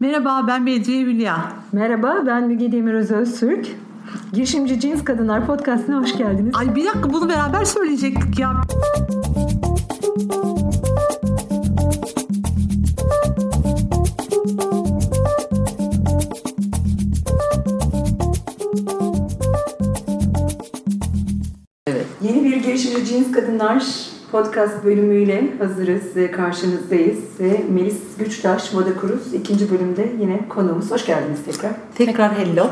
[0.00, 1.52] Merhaba ben Bedriye Hülya.
[1.72, 3.66] Merhaba ben Müge Demiröz Öztürk.
[4.32, 6.54] Girişimci Cins Kadınlar Podcast'ına hoş geldiniz.
[6.56, 8.60] Ay bir dakika bunu beraber söyleyecektik ya.
[21.86, 22.06] Evet.
[22.22, 27.18] Yeni bir Girişimci Cins Kadınlar podcast bölümüyle hazırız karşınızdayız.
[27.40, 30.90] Ve Melis Güçtaş, Moda Kuruz ikinci bölümde yine konuğumuz.
[30.90, 31.72] Hoş geldiniz tekrar.
[31.94, 32.70] Tekrar hello.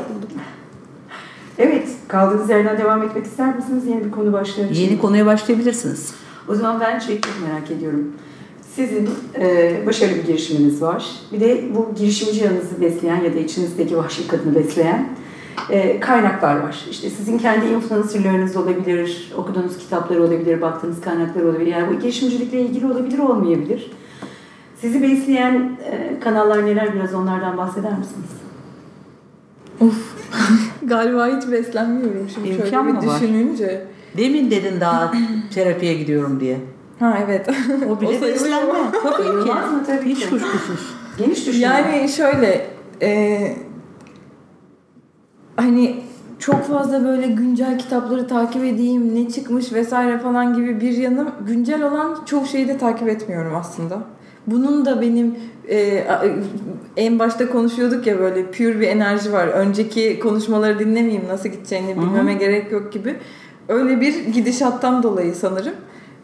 [1.57, 3.85] Evet, kaldığınız yerden devam etmek ister misiniz?
[3.87, 4.75] Yeni bir konu başlayalım.
[4.75, 6.13] Yeni konuya başlayabilirsiniz.
[6.47, 8.13] O zaman ben şeyi çok merak ediyorum.
[8.75, 11.05] Sizin e, başarılı bir girişiminiz var.
[11.31, 15.09] Bir de bu girişimci yanınızı besleyen ya da içinizdeki vahşi kadını besleyen
[15.69, 16.85] e, kaynaklar var.
[16.91, 21.67] İşte sizin kendi influencerlarınız olabilir, okuduğunuz kitaplar olabilir, baktığınız kaynaklar olabilir.
[21.71, 23.91] Yani bu girişimcilikle ilgili olabilir, olmayabilir.
[24.81, 26.93] Sizi besleyen e, kanallar neler?
[26.95, 28.29] Biraz onlardan bahseder misiniz?
[29.81, 29.95] Of.
[30.83, 33.15] Galiba hiç beslenmiyorum şimdi İmkan şöyle bir var?
[33.21, 33.85] düşününce.
[34.17, 35.11] Demin dedin daha
[35.53, 36.57] terapiye gidiyorum diye.
[36.99, 37.49] Ha evet.
[37.89, 38.73] O bile O beslenme.
[39.03, 39.51] Tabii ki.
[39.87, 40.29] Tabii Hiç ki.
[40.29, 40.93] kuşkusuz.
[41.17, 41.63] Geniş düşünün.
[41.63, 42.65] yani şöyle
[43.01, 43.39] e,
[45.57, 45.95] hani
[46.39, 51.83] çok fazla böyle güncel kitapları takip edeyim, ne çıkmış vesaire falan gibi bir yanım güncel
[51.83, 53.99] olan çoğu şeyi de takip etmiyorum aslında.
[54.47, 55.35] Bunun da benim
[55.69, 56.03] e,
[56.97, 59.47] en başta konuşuyorduk ya böyle pure bir enerji var.
[59.47, 62.01] Önceki konuşmaları dinlemeyeyim nasıl gideceğini Hı hı.
[62.01, 63.15] bilmeme gerek yok gibi.
[63.67, 65.73] Öyle bir gidişattan dolayı sanırım.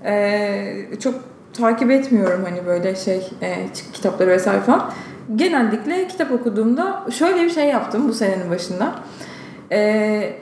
[0.06, 1.16] E, çok
[1.54, 3.56] takip etmiyorum hani böyle şey e,
[3.94, 4.92] kitapları vesaire falan.
[5.36, 8.96] Genellikle kitap okuduğumda şöyle bir şey yaptım bu senenin başında.
[9.72, 10.34] E,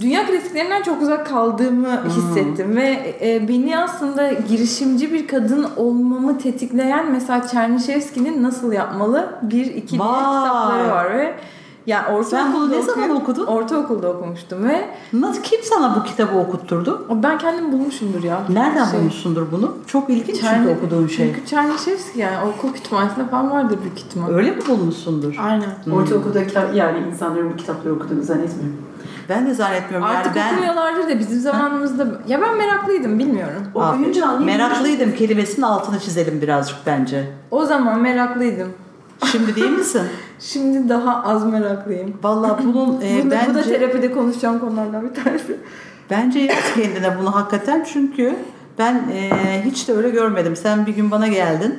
[0.00, 7.12] dünya klasiklerinden çok uzak kaldığımı hissettim ve e, beni aslında girişimci bir kadın olmamı tetikleyen
[7.12, 11.34] mesela Çernyshevski'nin Nasıl Yapmalı bir iki diye kitapları var ve
[11.86, 13.46] ya ortaokulda ne zaman okudun?
[13.46, 17.06] Ortaokulda okumuştum ve Nasıl kim sana bu kitabı okutturdu?
[17.22, 18.40] ben kendim bulmuşumdur ya.
[18.48, 19.74] Nereden Şey, bulmuşsundur bunu?
[19.86, 21.26] Çok ilginç Çern- çünkü okuduğun şey.
[21.34, 24.28] Çünkü Çernyshevski yani okul kütüphanesinde falan vardır büyük ihtimal.
[24.28, 25.36] Öyle mi bulmuşsundur?
[25.42, 25.92] Aynen.
[25.92, 28.76] Ortaokulda kita- yani insanların bu kitapları okuduğunu zannetmiyorum.
[29.28, 30.08] Ben de zannetmiyorum.
[30.08, 33.62] Artık yani ben okumuyorlardır da bizim zamanımızda ya ben meraklıydım bilmiyorum.
[33.74, 34.56] Okuyunca anlayınca...
[34.68, 37.30] meraklıydım kelimesinin altını çizelim birazcık bence.
[37.50, 38.68] O zaman meraklıydım.
[39.32, 40.02] Şimdi değil misin?
[40.42, 42.14] Şimdi daha az meraklıyım.
[42.22, 45.56] Vallahi bunun e, bu, da, bu da bence terapide konuşacağım konulardan bir tanesi.
[46.10, 48.36] bence yaz kendine bunu hakikaten çünkü
[48.78, 50.56] ben e, hiç de öyle görmedim.
[50.56, 51.78] Sen bir gün bana geldin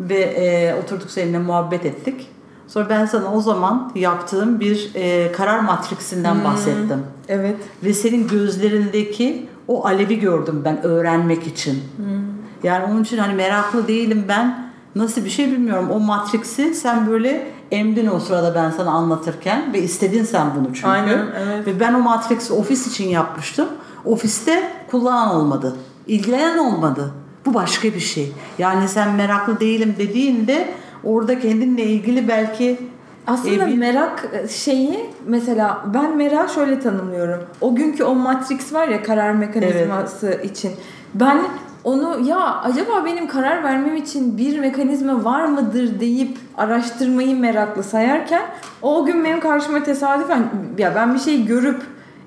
[0.00, 2.28] ve e, oturduk seninle muhabbet ettik.
[2.68, 7.02] Sonra ben sana o zaman yaptığım bir e, karar matriksinden bahsettim.
[7.28, 7.56] Evet.
[7.84, 11.82] Ve senin gözlerindeki o alevi gördüm ben öğrenmek için.
[12.62, 14.63] Yani onun için hani meraklı değilim ben.
[14.94, 15.90] Nasıl bir şey bilmiyorum.
[15.90, 20.88] O matriksi sen böyle emdin o sırada ben sana anlatırken ve istedin sen bunu çünkü.
[20.88, 21.66] Aynen, evet.
[21.66, 23.68] Ve ben o matriksi ofis için yapmıştım.
[24.04, 25.76] Ofiste kullanan olmadı.
[26.06, 27.10] ilgilenen olmadı.
[27.46, 28.32] Bu başka bir şey.
[28.58, 30.68] Yani sen meraklı değilim dediğinde
[31.04, 32.78] orada kendinle ilgili belki
[33.26, 37.42] Aslında e, bir- merak şeyi mesela ben merak şöyle tanımlıyorum.
[37.60, 40.72] O günkü o matrix var ya karar mekanizması için.
[41.14, 41.38] Ben
[41.84, 48.42] onu ya acaba benim karar vermem için bir mekanizma var mıdır deyip araştırmayı meraklı sayarken
[48.82, 51.82] o gün benim karşıma tesadüfen ya ben bir şey görüp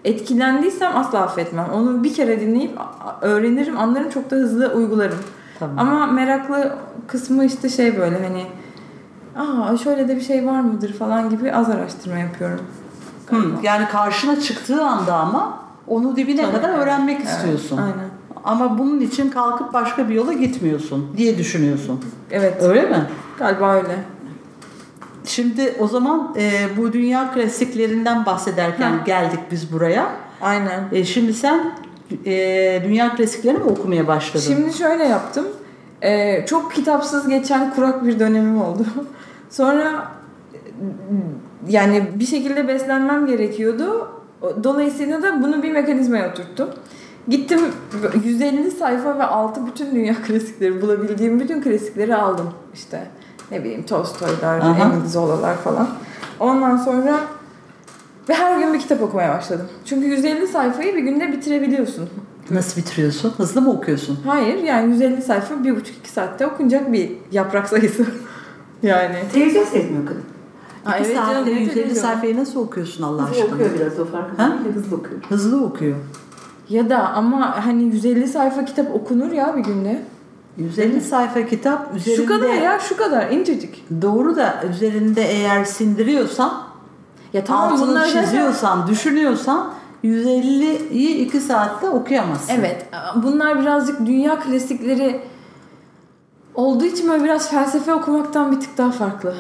[0.05, 1.65] etkilendiysem asla affetmem.
[1.73, 2.79] Onu bir kere dinleyip
[3.21, 5.19] öğrenirim, anlarım çok da hızlı uygularım.
[5.59, 5.79] Tamam.
[5.79, 6.75] Ama meraklı
[7.07, 8.45] kısmı işte şey böyle hani
[9.45, 12.61] aa şöyle de bir şey var mıdır falan gibi az araştırma yapıyorum.
[13.29, 17.77] Hı, yani karşına çıktığı anda ama onu dibine Tabii, kadar öğrenmek Evet, istiyorsun.
[17.77, 18.09] aynen.
[18.47, 22.01] Ama bunun için kalkıp başka bir yola gitmiyorsun diye düşünüyorsun.
[22.31, 22.63] Evet.
[22.63, 23.05] Öyle mi?
[23.39, 23.95] Galiba öyle.
[25.25, 29.03] Şimdi o zaman e, bu dünya klasiklerinden bahsederken Ha.
[29.05, 30.09] geldik biz buraya.
[30.41, 30.83] Aynen.
[30.91, 31.73] E, şimdi sen
[32.25, 34.45] e, dünya klasiklerini mi okumaya başladın?
[34.45, 35.47] Şimdi şöyle yaptım.
[36.01, 38.85] Ee, çok kitapsız geçen kurak bir dönemim oldu.
[39.49, 40.11] Sonra
[41.69, 44.07] yani bir şekilde beslenmem gerekiyordu.
[44.63, 46.69] Dolayısıyla da bunu bir mekanizmaya oturttum.
[47.27, 47.59] Gittim
[48.23, 52.49] 150 sayfa ve altı bütün dünya klasikleri bulabildiğim bütün klasikleri aldım.
[52.73, 53.07] İşte
[53.51, 54.85] ne bileyim Tolstoy'lar, Aha.
[54.93, 55.89] Emile Zola'lar falan.
[56.39, 57.19] Ondan sonra
[58.29, 59.65] ve her gün bir kitap okumaya başladım.
[59.85, 62.09] Çünkü 150 sayfayı bir günde bitirebiliyorsun.
[62.51, 63.33] Nasıl bitiriyorsun?
[63.37, 64.19] Hızlı mı okuyorsun?
[64.25, 68.05] Hayır yani 150 sayfa bir buçuk iki saatte okunacak bir yaprak sayısı.
[68.83, 69.15] yani.
[69.33, 70.21] Televizyon seyretmiyor kadın.
[70.83, 72.01] Ha, İki evet saatte canım, ne 150 televizyon?
[72.03, 73.55] sayfayı nasıl okuyorsun Allah Hızlı aşkına?
[73.55, 75.21] okuyor biraz o farkında hızlı okuyor.
[75.29, 75.95] Hızlı okuyor.
[76.69, 80.01] Ya da ama hani 150 sayfa kitap okunur ya bir günde.
[80.57, 83.85] 150 sayfa kitap üzerinde Şu kadar ya şu kadar incecik.
[84.01, 86.53] doğru da üzerinde eğer sindiriyorsan
[87.33, 89.69] Ya tamam altını bunlar zaten- çiziyorsan, düşünüyorsan
[90.03, 92.53] 150'yi 2 saatte okuyamazsın.
[92.53, 92.85] Evet
[93.15, 95.21] bunlar birazcık dünya klasikleri
[96.55, 99.35] olduğu için böyle biraz felsefe okumaktan bir tık daha farklı.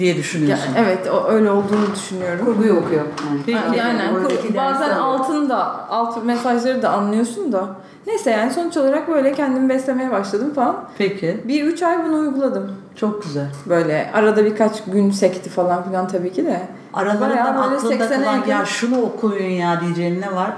[0.00, 0.72] Diye Ya, düşünüyorsun.
[0.78, 2.44] evet o öyle olduğunu düşünüyorum.
[2.44, 3.04] Kurguyu okuyor.
[3.30, 3.40] Yani.
[3.46, 3.78] Peki.
[3.78, 5.20] Yani kur- bazen alıyor.
[5.20, 7.66] altında alt mesajları da anlıyorsun da.
[8.06, 10.76] Neyse yani sonuç olarak böyle kendimi beslemeye başladım falan.
[10.98, 11.40] Peki.
[11.44, 12.72] Bir üç ay bunu uyguladım.
[12.96, 13.46] Çok güzel.
[13.66, 16.60] Böyle arada birkaç gün sekti falan filan tabii ki de.
[16.94, 18.50] Aralarından Bayağı böyle aklında 80'e kalan yakın.
[18.50, 20.52] ya şunu okuyun ya diyeceğin ne var?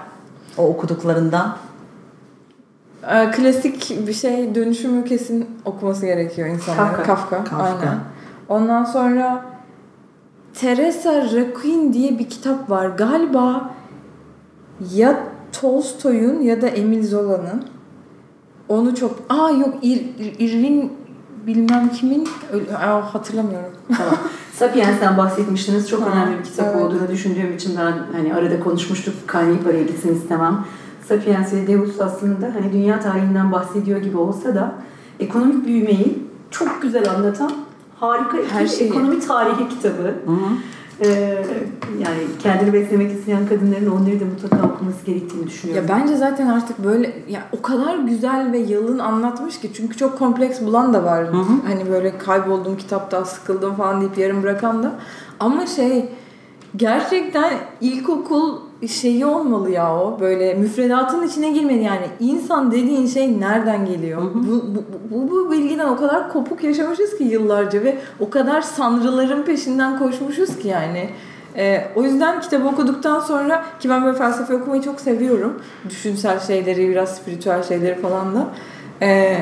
[0.59, 1.57] O okuduklarından.
[3.11, 6.87] Ee, klasik bir şey dönüşümü kesin okuması gerekiyor insanların.
[6.95, 7.03] Kafka.
[7.03, 7.45] Kafka.
[7.45, 7.57] Kafka.
[7.65, 7.99] Aynen.
[8.53, 9.45] Ondan sonra
[10.55, 12.87] Teresa Requin diye bir kitap var.
[12.87, 13.71] Galiba
[14.95, 15.21] ya
[15.61, 17.65] Tolstoy'un ya da Emil Zola'nın.
[18.69, 19.19] Onu çok...
[19.29, 20.93] Aa yok Ir, Ir- Irvin
[21.47, 22.29] bilmem kimin
[22.77, 23.71] Aa, hatırlamıyorum.
[23.97, 24.15] Tamam.
[24.55, 25.89] Sapiens'ten bahsetmiştiniz.
[25.89, 26.83] Çok Ha, önemli bir kitap evet.
[26.83, 29.15] olduğunu düşündüğüm için ben hani arada konuşmuştuk.
[29.27, 30.65] Kaynayıp araya gitsin istemem.
[31.09, 34.73] Sapiens ve Deus aslında hani dünya tarihinden bahsediyor gibi olsa da
[35.21, 36.19] ekonomik büyümeyi
[36.51, 37.53] çok güzel anlatan
[38.03, 38.91] harika Her şeyi.
[38.91, 40.03] ekonomi tarihi kitabı.
[40.03, 40.57] Hı hı.
[41.05, 41.45] Ee,
[41.99, 45.89] yani kendini beslemek isteyen kadınların onları da mutlaka okuması gerektiğini düşünüyorum.
[45.89, 50.19] Ya bence zaten artık böyle ya o kadar güzel ve yalın anlatmış ki çünkü çok
[50.19, 51.27] kompleks bulan da var.
[51.27, 51.53] Hı hı.
[51.67, 54.93] Hani böyle kayboldum kitapta sıkıldım falan deyip yarım bırakan da.
[55.41, 56.09] Ama şey
[56.77, 58.59] gerçekten ilkokul
[58.89, 60.21] şeyi olmalı ya o.
[60.21, 62.07] Böyle müfredatın içine girmeli yani.
[62.21, 64.23] İnsan dediğin şey nereden geliyor?
[64.35, 69.43] Bu, bu, bu, bu bilgiden o kadar kopuk yaşamışız ki yıllarca ve o kadar sanrıların
[69.43, 71.11] peşinden koşmuşuz ki yani.
[71.57, 75.63] Ee, o yüzden kitabı okuduktan sonra ki ben böyle felsefe okumayı çok seviyorum.
[75.91, 78.47] Düşünsel şeyleri, biraz spiritüel şeyleri falan da.
[79.03, 79.37] Ee,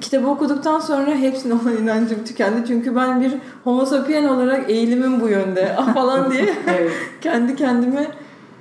[0.00, 2.66] kitabı okuduktan sonra hepsine olan inancım tükendi.
[2.68, 3.34] Çünkü ben bir
[3.64, 6.92] homo sapien olarak eğilimim bu yönde falan diye Evet.
[7.20, 8.06] kendi kendime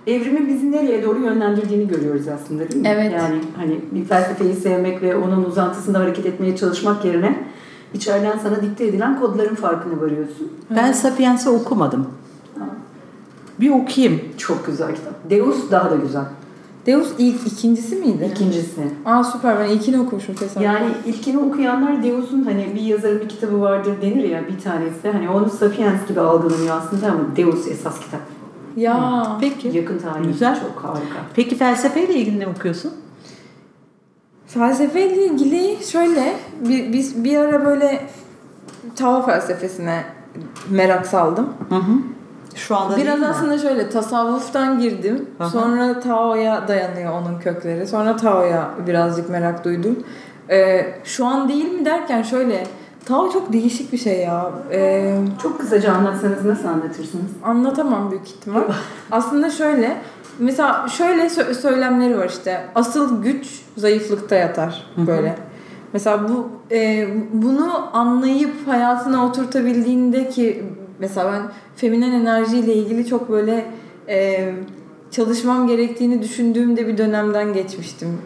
[0.08, 2.88] Evrimin bizi nereye doğru yönlendirdiğini görüyoruz aslında değil mi?
[2.88, 3.12] Evet.
[3.14, 7.44] Yani hani bir felsefeyi sevmek ve onun uzantısında hareket etmeye çalışmak yerine
[7.94, 10.52] içeriden sana dikte edilen kodların farkına varıyorsun.
[10.76, 12.08] Ben Sapiens'i okumadım.
[12.60, 12.66] Ha.
[13.60, 14.22] Bir okuyayım.
[14.38, 15.30] Çok güzel kitap.
[15.30, 16.26] Deus daha da güzel.
[16.86, 18.32] Deus ilk ikincisi miydi?
[18.34, 18.82] İkincisi.
[19.06, 20.66] Aa süper ben ilkini okumuşum tesadüf.
[20.66, 25.12] Yani ilkini okuyanlar Deus'un hani bir yazarın bir kitabı vardır denir ya bir tanesi.
[25.12, 28.20] Hani onu Sapiens gibi algılanıyor aslında ama Deus esas kitap.
[28.76, 29.28] Ya.
[29.42, 29.68] Peki.
[29.68, 30.60] Yakın tarih Güzel.
[30.60, 31.20] çok harika.
[31.36, 32.94] Peki felsefeyle ilgili ne okuyorsun?
[34.48, 38.08] Felsefeyle ilgili şöyle bir, biz bir ara böyle
[38.96, 40.04] Tao felsefesine
[40.70, 41.54] merak saldım.
[41.70, 41.92] Hı hı.
[42.56, 43.26] Şu anda Biraz değil mi?
[43.28, 45.30] aslında şöyle tasavvuftan girdim.
[45.40, 45.50] Aha.
[45.50, 47.88] Sonra Tao'ya dayanıyor onun kökleri.
[47.88, 50.04] Sonra Tao'ya birazcık merak duydum.
[50.50, 52.64] Ee, şu an değil mi derken şöyle
[53.06, 54.52] Tao çok değişik bir şey ya.
[54.72, 57.26] Ee, Çok kısaca anlatsanız nasıl anlatırsınız?
[57.44, 58.62] anlatamam büyük ihtimal.
[59.12, 59.98] Aslında şöyle
[60.40, 62.62] mesela şöyle sö- söylemleri var işte.
[62.76, 65.08] Asıl güç zayıflıkta yatar Hı hı.
[65.08, 65.36] böyle.
[65.94, 70.64] Mesela bu e, bunu anlayıp hayatına oturtabildiğinde ki
[71.00, 71.42] mesela ben
[71.76, 73.66] feminen enerjiyle ilgili çok böyle
[74.10, 74.50] e,
[75.14, 78.18] çalışmam gerektiğini düşündüğümde bir dönemden geçmiştim.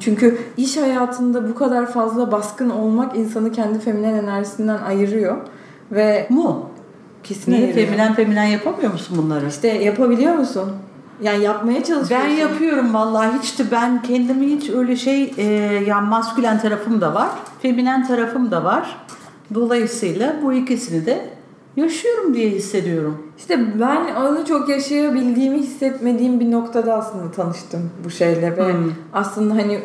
[0.00, 5.36] Çünkü iş hayatında bu kadar fazla baskın olmak insanı kendi feminen enerjisinden ayırıyor
[5.92, 6.70] ve Mu?
[7.24, 9.48] kesin Niye feminen feminen yapamıyor musun bunları?
[9.48, 10.72] İşte yapabiliyor musun?
[11.22, 12.28] Yani yapmaya çalışıyorsun.
[12.28, 15.44] Ben yapıyorum vallahi hiç de ben kendimi hiç öyle şey e,
[15.86, 17.28] yani maskülen tarafım da var,
[17.62, 18.96] feminen tarafım da var.
[19.54, 21.37] Dolayısıyla bu ikisini de
[21.78, 23.18] yaşıyorum diye hissediyorum.
[23.38, 28.90] İşte ben onu çok yaşayabildiğimi hissetmediğim bir noktada aslında tanıştım bu şeyle ve Hmm.
[29.12, 29.80] aslında hani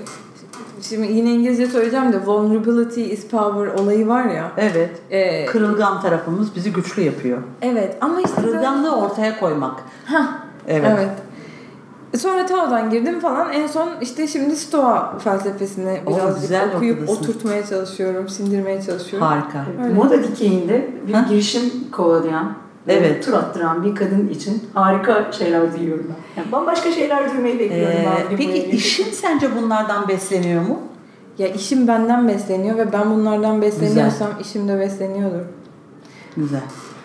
[0.82, 4.52] şimdi yine İngilizce söyleyeceğim de vulnerability is power olayı var ya.
[4.58, 4.90] Evet.
[5.12, 7.38] Ee, Kırılgan tarafımız bizi güçlü yapıyor.
[7.62, 9.80] evet ama işte Kırılganlığı ortaya koymak.
[10.06, 10.28] Hah,
[10.68, 10.92] Evet.
[10.96, 11.10] evet.
[12.18, 13.52] Sonra Tao'dan girdim falan.
[13.54, 17.24] En son işte şimdi Stoa felsefesini birazcık güzel okuyup noktadasın.
[17.24, 19.28] oturtmaya çalışıyorum, sindirmeye çalışıyorum.
[19.28, 19.66] Harika.
[19.84, 19.94] Öyle.
[19.94, 21.26] Moda dikeyinde bir Ha?
[21.30, 22.54] girişim kovalayan,
[22.88, 23.02] Evet.
[23.06, 23.26] evet.
[23.26, 26.42] tur attıran bir kadın için harika şeyler duyuyorum ben.
[26.42, 28.38] Yani bambaşka şeyler duymayı bekliyorum Ee, ben.
[28.38, 30.80] peki işin sence bunlardan besleniyor mu?
[31.38, 35.46] Ya işim benden besleniyor ve ben bunlardan besleniyorsam işim de besleniyordur.
[36.38, 36.62] Güzel.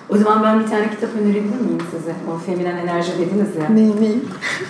[0.08, 2.14] O zaman ben bir tane kitap önerebilir miyim size?
[2.34, 3.68] O feminen enerji dediniz ya.
[3.68, 4.14] Ne ne?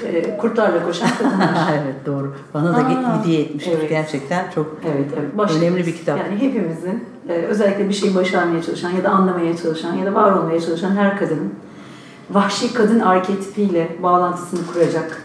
[0.07, 1.73] Ee, kurtlarla koşan kadınlar.
[1.85, 2.35] evet doğru.
[2.55, 3.73] Bana da Aa, hediye etmiştir.
[3.79, 3.89] evet.
[3.89, 5.51] Gerçekten çok Evet, evet.
[5.57, 6.19] Önemli bir kitap.
[6.19, 10.33] Yani hepimizin e, özellikle bir şeyi başarmaya çalışan ya da anlamaya çalışan ya da var
[10.33, 11.53] olmaya çalışan her kadının
[12.31, 15.23] vahşi kadın arketipiyle bağlantısını kuracak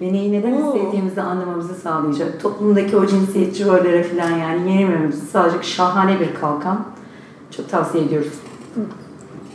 [0.00, 0.74] ve neyi neden Oo.
[0.74, 2.42] hissettiğimizi anlamamızı sağlayacak.
[2.42, 6.84] Toplumdaki o cinsiyetçi rollere falan yani yenilmememizi sağlayacak şahane bir kalkan.
[7.56, 8.32] Çok tavsiye ediyoruz.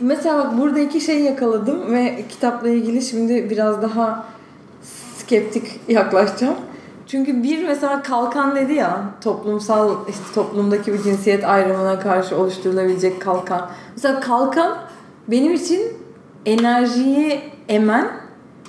[0.00, 4.26] Mesela bak burada iki şey yakaladım ve kitapla ilgili şimdi biraz daha
[5.16, 6.54] skeptik yaklaşacağım.
[7.06, 13.70] Çünkü bir mesela kalkan dedi ya toplumsal işte toplumdaki bir cinsiyet ayrımına karşı oluşturulabilecek kalkan.
[13.96, 14.78] Mesela kalkan
[15.28, 15.82] benim için
[16.46, 18.08] enerjiyi emen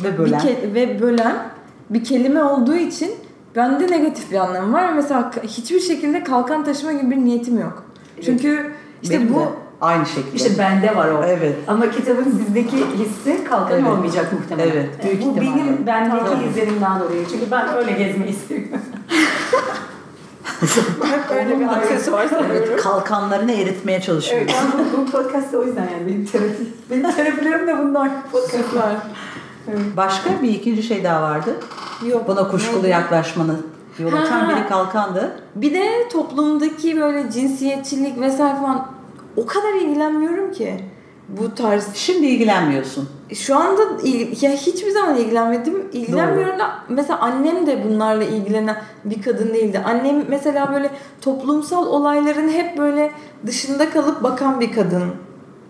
[0.03, 0.41] Ve bölen.
[0.63, 1.35] bir ve bölen
[1.89, 3.11] bir kelime olduğu için
[3.55, 4.93] bende negatif bir anlamı var.
[4.93, 7.83] Mesela hiçbir şekilde kalkan taşıma gibi bir niyetim yok.
[8.21, 10.35] Çünkü işte Benim bu de aynı şekilde.
[10.35, 11.23] İşte bende var o.
[11.25, 11.55] Evet.
[11.67, 13.87] Ama kitabın sizdeki hissi kalkan Evet.
[13.91, 14.71] olmayacak muhtemelen.
[14.71, 15.59] Evet, büyük Bu ihtimalle.
[15.61, 16.43] benim bendeki Tabii.
[16.43, 17.25] izlerimden dolayı.
[17.31, 18.67] Çünkü ben öyle gezmeyi istiyorum.
[21.03, 24.47] hep öyle bir aksesuar Evet, kalkanlarını eritmeye çalışıyoruz.
[24.49, 26.63] evet, ben bu, bu podcast'te o yüzden yani benim terapi.
[26.91, 28.09] Benim terapilerim de bunlar.
[28.31, 28.95] Podcastlar.
[29.97, 31.55] Başka bir ikinci şey daha vardı.
[32.07, 32.27] Yok.
[32.27, 33.55] Buna kuşkulu yaklaşmanı
[33.99, 35.31] yol açan biri kalkandı.
[35.55, 38.87] Bir de toplumdaki böyle cinsiyetçilik vesaire falan
[39.37, 40.79] o kadar ilgilenmiyorum ki
[41.29, 41.95] bu tarz.
[41.95, 43.09] Şimdi ilgilenmiyorsun.
[43.33, 43.81] Şu anda
[44.41, 45.87] ya hiçbir zaman ilgilenmedim.
[45.93, 49.81] İlgilenmiyorum da mesela annem de bunlarla ilgilenen bir kadın değildi.
[49.85, 50.89] Annem mesela böyle
[51.21, 53.11] toplumsal olayların hep böyle
[53.45, 55.03] dışında kalıp bakan bir kadın.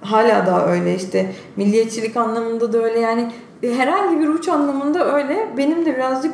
[0.02, 3.32] Hala da öyle işte milliyetçilik anlamında da öyle yani
[3.62, 5.50] herhangi bir uç anlamında öyle.
[5.58, 6.34] Benim de birazcık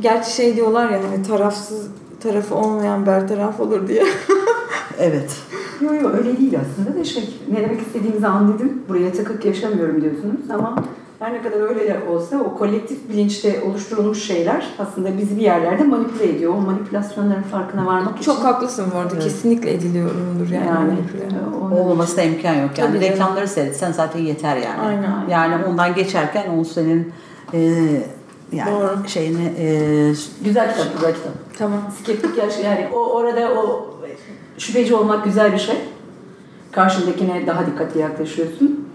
[0.00, 1.88] gerçi şey diyorlar ya hani tarafsız
[2.22, 4.04] tarafı olmayan bertaraf olur diye.
[4.98, 5.30] Evet.
[5.80, 8.82] Yok yok öyle değil aslında da şey ne demek istediğinizi anladım.
[8.88, 10.84] Buraya takık yaşamıyorum diyorsunuz ama
[11.18, 15.84] her ne kadar öyle de olsa o kolektif bilinçte oluşturulmuş şeyler aslında bizi bir yerlerde
[15.84, 16.54] manipüle ediyor.
[16.54, 18.32] O manipülasyonların farkına varmak için.
[18.32, 19.14] Çok haklısın bu arada.
[19.14, 19.24] Evet.
[19.24, 20.66] Kesinlikle ediliyorumdur yani.
[20.66, 20.92] yani.
[20.92, 22.70] e, onun Olmamasına imkan yok.
[22.78, 24.80] Yani Tabii reklamları seyretsen zaten yeter yani.
[24.80, 25.28] Aynen.
[25.30, 27.12] Yani ondan geçerken o senin
[27.54, 27.58] e,
[28.52, 29.08] yani Doğru.
[29.08, 29.68] şeyini e,
[30.44, 31.32] Güzel kitap, güzel kitap.
[31.58, 31.80] Tamam.
[32.02, 33.95] Skeptik yaş yani o orada o
[34.58, 35.76] şüpheci olmak güzel bir şey.
[36.72, 38.86] Karşındakine daha dikkatli yaklaşıyorsun.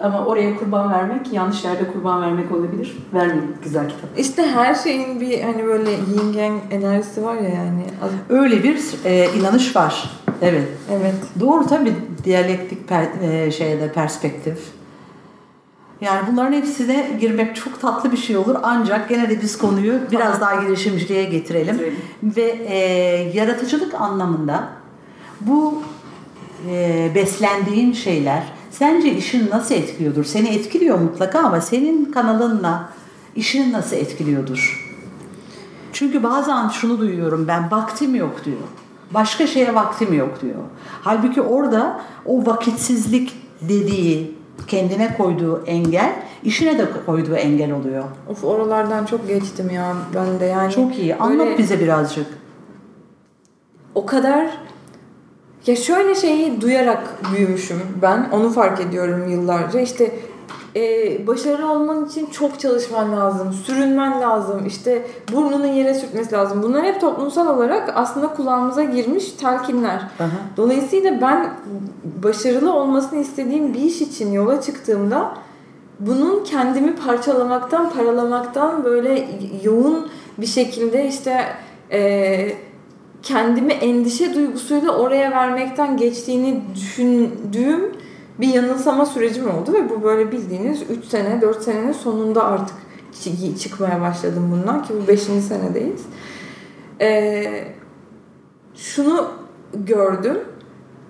[0.00, 2.96] Ama oraya kurban vermek, yanlış yerde kurban vermek olabilir.
[3.14, 3.56] Vermeyin.
[3.64, 4.18] Güzel kitap.
[4.18, 7.84] İşte her şeyin bir hani böyle yin yang enerjisi var ya yani.
[8.28, 10.10] Öyle bir e, inanış var.
[10.42, 10.68] Evet.
[10.90, 11.14] Evet.
[11.40, 11.94] Doğru tabii
[12.24, 14.58] diyalektik per, e, şeyde perspektif.
[16.00, 20.40] Yani bunların hepsine girmek çok tatlı bir şey olur ancak gene de biz konuyu biraz
[20.40, 21.78] daha girişimciliğe getirelim.
[21.78, 21.96] Getirelim.
[22.22, 22.76] Ve e,
[23.34, 24.68] yaratıcılık anlamında
[25.40, 25.82] bu
[26.70, 30.24] e, beslendiğin şeyler sence işin nasıl etkiliyordur?
[30.24, 32.88] Seni etkiliyor mutlaka ama senin kanalınla
[33.36, 34.90] işini nasıl etkiliyordur?
[35.92, 38.58] Çünkü bazen şunu duyuyorum ben vaktim yok diyor.
[39.10, 40.62] Başka şeye vaktim yok diyor.
[41.02, 44.34] Halbuki orada o vakitsizlik dediği
[44.66, 46.12] kendine koyduğu engel
[46.44, 48.04] işine de koyduğu engel oluyor.
[48.30, 50.72] Of oralardan çok geçtim ya ben de yani.
[50.72, 51.14] Çok iyi.
[51.16, 52.26] Anlat bize birazcık.
[53.94, 54.46] O kadar
[55.66, 57.02] ya şöyle şeyi duyarak
[57.32, 58.28] büyümüşüm ben.
[58.32, 59.80] Onu fark ediyorum yıllarca.
[59.80, 60.12] İşte
[60.76, 66.62] e, başarılı olman için çok çalışman lazım, sürünmen lazım, işte burnunun yere sürtmesi lazım.
[66.62, 69.96] Bunlar hep toplumsal olarak aslında kulağımıza girmiş telkinler.
[69.96, 70.28] Aha.
[70.56, 71.50] Dolayısıyla ben
[72.22, 75.34] başarılı olmasını istediğim bir iş için yola çıktığımda
[76.00, 79.28] bunun kendimi parçalamaktan, paralamaktan böyle
[79.62, 81.44] yoğun bir şekilde işte
[81.92, 82.52] e,
[83.24, 87.92] kendimi endişe duygusuyla oraya vermekten geçtiğini düşündüğüm
[88.40, 92.76] bir yanılsama sürecim oldu ve bu böyle bildiğiniz 3 sene 4 senenin sonunda artık
[93.14, 95.20] çı- çıkmaya başladım bundan ki bu 5.
[95.20, 96.02] senedeyiz.
[97.00, 97.64] Ee,
[98.74, 99.26] şunu
[99.74, 100.38] gördüm.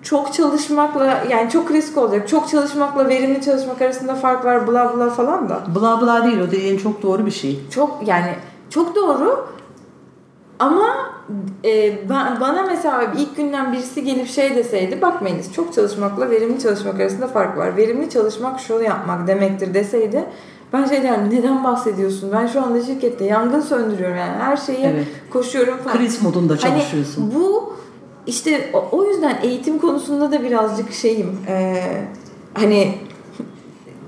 [0.01, 2.27] Çok çalışmakla yani çok risk olacak.
[2.27, 5.61] Çok çalışmakla verimli çalışmak arasında fark var bla bla falan da.
[5.75, 7.59] Bla bla değil o dediğin çok doğru bir şey.
[7.71, 8.31] Çok yani
[8.69, 9.47] çok doğru
[10.59, 10.95] ama
[11.65, 16.99] e, ben, bana mesela ilk günden birisi gelip şey deseydi bakmayınız çok çalışmakla verimli çalışmak
[16.99, 17.77] arasında fark var.
[17.77, 20.25] Verimli çalışmak şunu yapmak demektir deseydi
[20.73, 22.31] ben şey derdim neden bahsediyorsun?
[22.31, 25.07] Ben şu anda şirkette yangın söndürüyorum yani her şeye Evet.
[25.29, 25.97] koşuyorum falan.
[25.97, 27.33] Kriz modunda Hani çalışıyorsun.
[27.35, 27.73] bu
[28.27, 31.37] işte o, o yüzden eğitim konusunda da birazcık şeyim.
[31.47, 31.83] Ee,
[32.53, 32.97] hani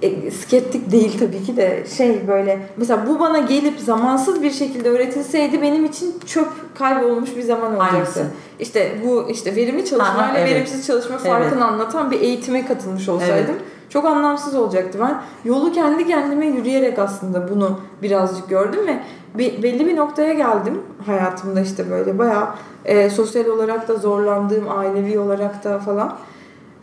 [0.02, 4.90] e, skeptik değil tabii ki de şey böyle mesela bu bana gelip zamansız bir şekilde
[4.90, 7.94] öğretilseydi benim için çöp kaybolmuş bir zaman olacaktı.
[7.96, 8.24] Hangisi?
[8.60, 10.50] İşte bu işte verimli Aha, çalışmayla evet.
[10.50, 13.56] verimsiz çalışma farkını anlatan bir eğitime katılmış olsaydım
[13.90, 15.00] çok anlamsız olacaktı.
[15.02, 19.00] Ben yolu kendi kendime yürüyerek aslında bunu birazcık gördüm ve
[19.40, 22.48] be- belli bir noktaya geldim hayatımda işte böyle bayağı
[22.86, 26.18] e, sosyal olarak da zorlandığım ailevi olarak da falan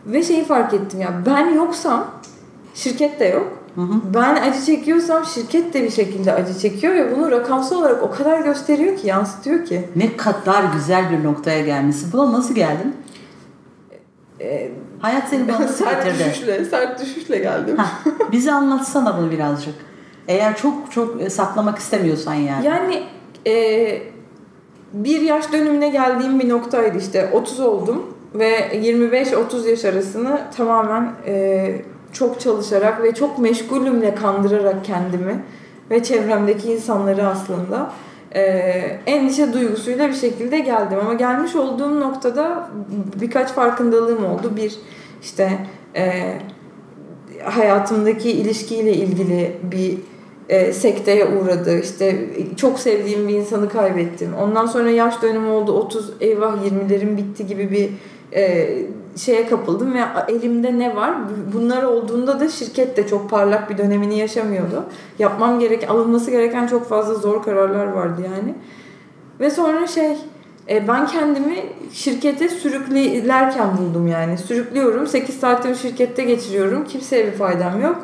[0.05, 2.05] ve şeyi fark ettim ya ben yoksam
[2.75, 3.47] Şirket de yok.
[4.13, 8.41] Ben acı çekiyorsam şirket de bir şekilde acı çekiyor ve bunu rakamsal olarak o kadar
[8.41, 9.81] gösteriyor ki, yansıtıyor ki.
[9.95, 12.13] Ne kadar güzel bir noktaya gelmişsin.
[12.13, 12.95] Buna nasıl geldin?
[14.41, 16.29] Ee, Hayat seni bana nasıl sert getirdi?
[16.29, 17.77] düşüşle, sert düşüşle geldim.
[17.77, 19.73] Hah, bize anlatsana bunu birazcık.
[20.27, 22.65] Eğer çok çok e, saklamak istemiyorsan yani.
[22.65, 23.03] Yani
[23.47, 24.01] e,
[24.93, 31.75] bir yaş dönümüne geldiğim bir noktaydı işte 30 oldum ve 25-30 yaş arasını tamamen e,
[32.15, 35.43] çok çalışarak ve çok meşgulümle kandırarak kendimi
[35.91, 37.91] ve çevremdeki insanları aslında
[38.35, 38.41] e,
[39.05, 42.69] endişe duygusuyla bir şekilde geldim ama gelmiş olduğum noktada
[43.21, 44.51] birkaç farkındalığım oldu.
[44.55, 44.75] Bir
[45.21, 45.59] işte
[45.95, 46.33] e,
[47.43, 49.97] hayatımdaki ilişkiyle ilgili bir
[50.49, 51.79] e, sekteye uğradı.
[51.79, 54.33] İşte çok sevdiğim bir insanı kaybettim.
[54.41, 55.73] Ondan sonra yaş dönümü oldu.
[55.73, 57.89] 30 eyvah 20'lerim bitti gibi bir
[58.39, 58.69] e,
[59.15, 61.13] şeye kapıldım ve elimde ne var?
[61.53, 64.83] Bunlar olduğunda da şirket de çok parlak bir dönemini yaşamıyordu.
[65.19, 68.55] Yapmam gerek, alınması gereken çok fazla zor kararlar vardı yani.
[69.39, 70.17] Ve sonra şey
[70.69, 71.55] e, ben kendimi
[71.91, 74.37] şirkete sürüklerken buldum yani.
[74.37, 75.07] Sürüklüyorum.
[75.07, 76.85] 8 saatimi şirkette geçiriyorum.
[76.85, 77.97] Kimseye bir faydam yok.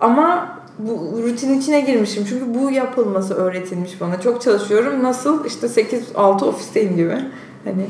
[0.00, 2.24] Ama bu rutin içine girmişim.
[2.28, 4.20] Çünkü bu yapılması öğretilmiş bana.
[4.20, 5.02] Çok çalışıyorum.
[5.02, 5.44] Nasıl?
[5.44, 7.18] İşte 8-6 ofisteyim gibi.
[7.64, 7.86] Hani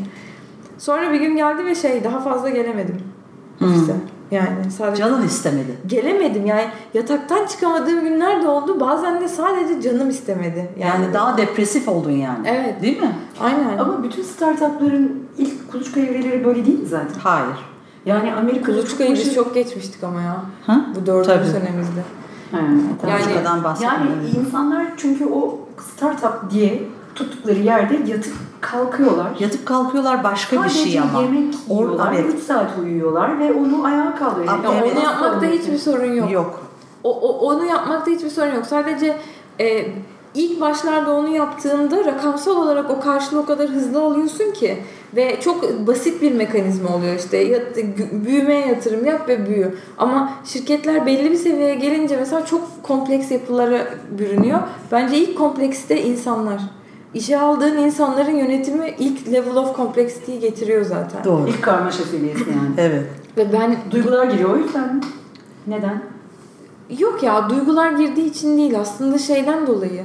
[0.78, 2.96] Sonra bir gün geldi ve şey daha fazla gelemedim
[3.62, 3.92] ofise.
[3.92, 4.00] Hmm.
[4.30, 5.78] Yani sadece Canın istemedi.
[5.86, 6.46] gelemedim.
[6.46, 6.64] Yani
[6.94, 8.80] yataktan çıkamadığım günler de oldu.
[8.80, 10.70] Bazen de sadece canım istemedi.
[10.78, 12.48] Yani daha depresif oldun yani.
[12.48, 12.82] Evet.
[12.82, 13.16] Değil mi?
[13.40, 13.78] Aynen.
[13.78, 17.20] Ama bütün startupların ilk kuluçka evreleri böyle değil mi zaten?
[17.22, 17.56] Hayır.
[18.06, 20.36] Yani Amerika'da Kuluçkayı biz çok geçmiştik ama ya.
[20.66, 20.86] Ha?
[20.96, 22.00] Bu dördüncü senemizde.
[22.50, 22.56] He,
[23.46, 24.30] Yani bahsetmiyorum.
[24.40, 25.58] insanlar çünkü o
[25.94, 26.82] startup diye
[27.14, 28.34] tuttukları yerde yatıp
[28.70, 29.26] kalkıyorlar.
[29.40, 31.22] Yatıp kalkıyorlar başka bir Sadece şey ama.
[31.22, 32.34] yemek Or- yiyorlar, evet.
[32.34, 34.58] 3 saat uyuyorlar ve onu ayağa kaldırıyor.
[34.58, 34.92] Abi, Ya Evet.
[34.96, 36.30] onu yapmakta hiçbir sorun yok.
[36.32, 36.60] Yok.
[37.04, 38.66] O, o- onu yapmakta hiçbir sorun yok.
[38.66, 39.16] Sadece
[39.60, 39.86] e,
[40.34, 44.78] ilk başlarda onu yaptığında rakamsal olarak o karşılığı o kadar hızlı alıyorsun ki
[45.16, 47.76] ve çok basit bir mekanizma oluyor işte Yat-
[48.26, 49.74] büyümeye yatırım yap ve büyü.
[49.98, 53.78] Ama şirketler belli bir seviyeye gelince mesela çok kompleks yapılara
[54.18, 54.58] bürünüyor.
[54.92, 56.60] Bence ilk kompleksite insanlar.
[57.14, 61.24] İşe aldığın insanların yönetimi ilk level of complexity'yi getiriyor zaten.
[61.24, 61.48] Doğru.
[61.48, 62.74] İlk karmaşa seviyesi yani.
[62.78, 63.04] Evet.
[63.36, 65.02] Ve ben Duygular giriyor o yüzden?
[65.66, 66.02] Neden?
[66.98, 70.04] Yok ya duygular girdiği için değil aslında şeyden dolayı.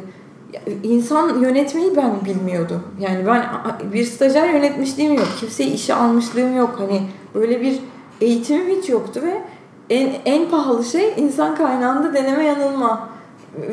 [0.84, 2.84] İnsan yönetmeyi ben bilmiyordum.
[3.00, 3.46] Yani ben
[3.94, 5.28] bir stajyer yönetmişliğim yok.
[5.40, 6.76] Kimseyi işe almışlığım yok.
[6.78, 7.02] Hani
[7.36, 7.80] böyle bir
[8.22, 9.42] eğitimim hiç yoktu ve
[9.90, 13.10] en, en pahalı şey insan kaynağında deneme yanılma.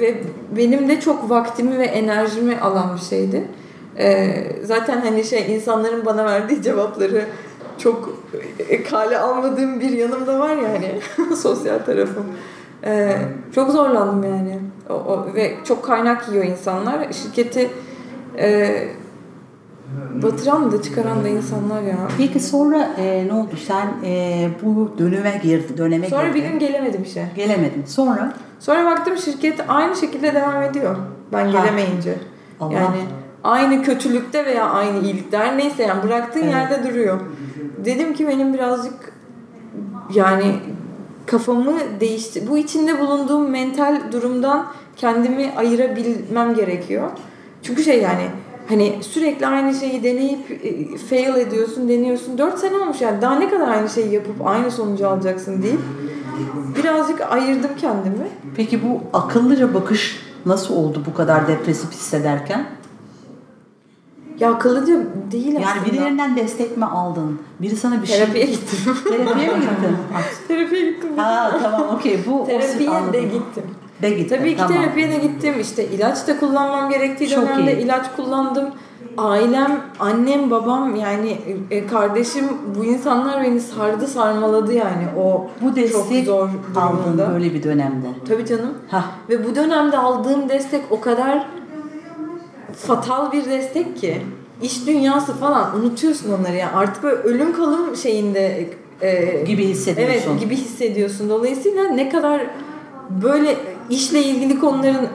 [0.00, 0.14] Ve
[0.56, 3.44] benim de çok vaktimi ve enerjimi alan bir şeydi.
[3.98, 7.24] Ee, zaten hani şey insanların bana verdiği cevapları
[7.78, 8.18] çok
[8.68, 11.00] e, kale almadığım bir yanım da var ya hani
[11.36, 12.24] sosyal tarafım.
[12.84, 13.16] Ee,
[13.54, 14.58] çok zorlandım yani.
[14.90, 17.12] O, o- ve çok kaynak yiyor insanlar.
[17.12, 17.70] Şirketi
[18.38, 18.78] e,
[20.22, 21.96] batıran da çıkaran da insanlar ya.
[22.18, 23.50] Peki sonra e, ne oldu?
[23.66, 26.50] Sen e, bu döneme girdin, döneme Sonra bir girdin.
[26.50, 27.28] gün gelemedim işe.
[27.36, 27.84] Gelemedin.
[27.86, 30.96] Sonra Sonra baktım şirket aynı şekilde devam ediyor.
[31.32, 31.50] Ben Ha.
[31.62, 32.14] gelemeyince.
[32.60, 32.74] Allah.
[32.74, 32.96] Yani
[33.44, 36.52] aynı kötülükte veya aynı iyilikte her neyse yani bıraktığın Evet.
[36.52, 37.20] yerde duruyor.
[37.84, 39.12] Dedim ki benim birazcık
[40.14, 40.56] yani
[41.26, 42.42] kafamı değişti.
[42.50, 47.10] Bu içinde bulunduğum mental durumdan kendimi ayırabilmem gerekiyor.
[47.62, 48.22] Çünkü şey yani
[48.68, 52.38] hani sürekli aynı şeyi deneyip e, fail ediyorsun, deniyorsun.
[52.38, 55.80] 4 sene olmuş yani daha ne kadar aynı şeyi yapıp aynı sonucu alacaksın deyip
[56.78, 58.28] birazcık ayırdım kendimi.
[58.56, 62.66] peki bu akıllıca bakış nasıl oldu bu kadar depresif hissederken?
[64.40, 64.94] Ya akıllıca
[65.32, 65.86] değil Yani aslında.
[65.86, 67.38] birilerinden destek mi aldın?
[67.60, 68.54] Biri sana bir Terapiye şey...
[68.54, 68.78] gittim.
[69.04, 69.96] Terapiye mi gittin?
[70.48, 71.10] Terapiye gittim.
[71.16, 73.64] ha tamam okey bu Terapiye de gittim.
[74.02, 74.36] De gittin.
[74.36, 74.72] Tabii ki tamam.
[74.82, 75.54] terapiye de gittim.
[75.60, 77.84] İşte ilaç da kullanmam gerektiği Çok dönemde iyi.
[77.84, 78.64] ilaç kullandım.
[79.18, 81.38] Ailem, annem, babam yani
[81.70, 82.44] e, kardeşim
[82.78, 87.30] bu insanlar beni sardı sarmaladı yani o Bu çok destek zor aldın durumunda.
[87.34, 88.06] böyle bir dönemde.
[88.28, 88.74] Tabii canım.
[88.90, 89.04] Hah.
[89.28, 91.46] Ve bu dönemde aldığım destek o kadar
[92.76, 94.22] fatal bir destek ki
[94.62, 96.70] iş dünyası falan unutuyorsun onları ya.
[96.74, 98.68] Artık böyle ölüm kalım şeyinde
[99.00, 100.30] e, Gibi hissediyorsun.
[100.30, 101.28] Evet gibi hissediyorsun.
[101.30, 102.46] Dolayısıyla ne kadar
[103.22, 103.56] böyle
[103.90, 105.08] işle ilgili konuların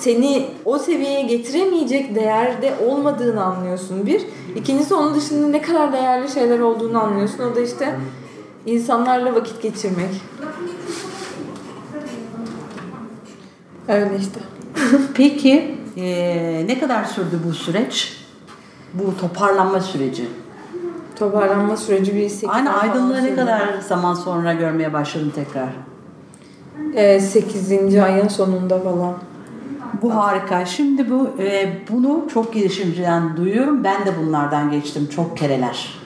[0.00, 4.22] seni o seviyeye getiremeyecek değerde olmadığını anlıyorsun bir.
[4.56, 7.44] İkincisi onun dışında ne kadar değerli şeyler olduğunu anlıyorsun.
[7.52, 7.94] O da işte
[8.66, 10.10] insanlarla vakit geçirmek.
[13.88, 14.40] Öyle işte.
[15.14, 18.22] Peki eee, ne kadar sürdü bu süreç?
[18.94, 20.28] Bu toparlanma süreci.
[21.18, 25.68] Toparlanma süreci bir 8 Aynı ay falan aydınlığı ne kadar zaman sonra görmeye başladın tekrar?
[26.94, 27.96] E, 8.
[27.98, 29.14] ayın sonunda falan.
[30.02, 30.64] Bu harika.
[30.64, 33.84] Şimdi bu e, bunu çok girişimciden duyuyorum.
[33.84, 35.98] Ben de bunlardan geçtim çok kereler.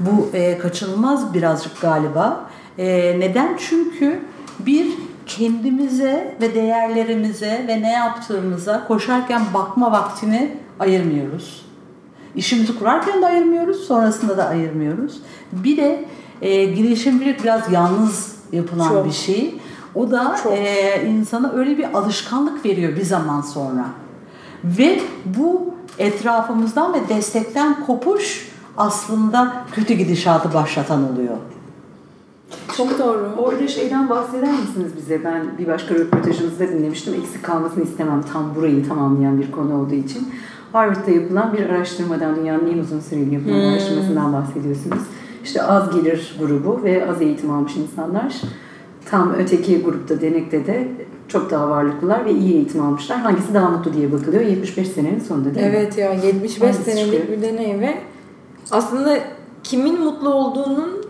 [0.00, 2.46] Bu e, kaçınılmaz birazcık galiba.
[2.78, 3.56] E, neden?
[3.58, 4.20] Çünkü
[4.58, 4.86] bir
[5.26, 11.66] kendimize ve değerlerimize ve ne yaptığımıza koşarken bakma vaktini ayırmıyoruz.
[12.36, 15.20] İşimizi kurarken de ayırmıyoruz, sonrasında da ayırmıyoruz.
[15.52, 16.04] Bir de
[16.42, 19.06] e, girişimcilik biraz yalnız yapılan Çok.
[19.06, 19.60] bir şey.
[19.94, 20.52] O da Çok.
[20.52, 23.84] e, insana öyle bir alışkanlık veriyor bir zaman sonra.
[24.64, 31.36] Ve bu etrafımızdan ve destekten kopuş aslında kötü gidişatı başlatan oluyor.
[32.76, 33.34] Çok doğru.
[33.38, 35.24] Orada şeyden bahseder misiniz bize?
[35.24, 37.14] Ben bir başka röportajınızda dinlemiştim.
[37.14, 38.22] Eksik kalmasını istemem.
[38.32, 40.28] Tam burayı tamamlayan bir konu olduğu için.
[40.72, 43.68] Harvard'da yapılan bir araştırmadan, dünyanın en uzun süreli yapılan Hmm.
[43.68, 45.02] araştırmasından bahsediyorsunuz.
[45.44, 48.34] İşte az gelir grubu ve az eğitim almış insanlar.
[49.10, 50.88] Tam öteki grupta, denekte de
[51.28, 53.18] çok daha varlıklılar ve iyi eğitim almışlar.
[53.18, 55.72] Hangisi daha mutlu diye bakılıyor 75 senenin sonunda değil mi?
[55.76, 57.38] Evet ya 75 Hangisi senelik çıkıyor?
[57.38, 57.94] bir deney ve
[58.70, 59.18] aslında
[59.64, 61.04] kimin mutlu olduğunun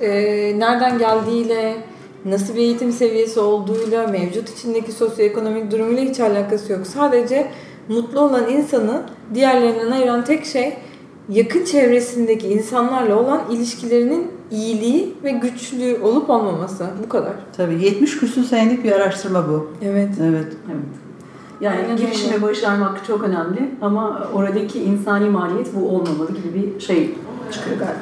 [0.00, 0.10] e,
[0.58, 1.76] nereden geldiğiyle,
[2.24, 6.86] nasıl bir eğitim seviyesi olduğuyla, mevcut içindeki sosyoekonomik durumuyla hiç alakası yok.
[6.86, 7.50] Sadece
[7.88, 9.02] mutlu olan insanı
[9.34, 10.76] diğerlerinden ayıran tek şey
[11.28, 16.86] yakın çevresindeki insanlarla olan ilişkilerinin iyiliği ve güçlü olup olmaması.
[17.04, 17.32] Bu kadar.
[17.56, 19.70] Tabii 70 küsur senelik bir araştırma bu.
[19.82, 20.10] Evet.
[20.22, 20.52] Evet.
[20.66, 21.08] Evet.
[21.60, 22.42] Yani Aynen girişimi öyle.
[22.42, 27.14] başarmak çok önemli ama oradaki insani maliyet bu olmamalı gibi bir şey
[27.52, 27.98] çıkıyor galiba.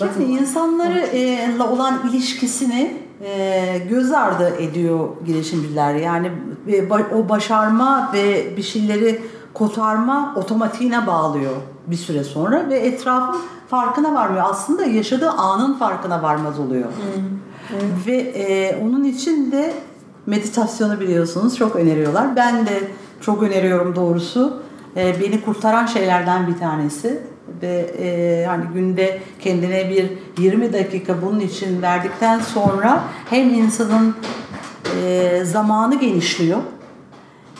[0.00, 5.94] Yani insanlarla olan ilişkisini e, göz ardı ediyor girişimciler.
[5.94, 6.30] Yani
[6.68, 9.20] e, o başarma ve bir şeyleri
[9.54, 11.52] kotarma otomatiğine bağlıyor
[11.86, 14.44] bir süre sonra ve etrafın farkına varmıyor.
[14.50, 16.88] Aslında yaşadığı anın farkına varmaz oluyor.
[18.06, 19.74] Ve e, onun için de
[20.26, 22.36] meditasyonu biliyorsunuz çok öneriyorlar.
[22.36, 24.62] Ben de çok öneriyorum doğrusu.
[24.96, 27.22] E, beni kurtaran şeylerden bir tanesi
[27.62, 30.10] ve e, hani günde kendine bir
[30.42, 34.14] 20 dakika bunun için verdikten sonra hem insanın
[35.02, 36.58] e, zamanı genişliyor